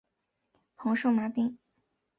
[0.77, 1.59] 蓬圣马丁。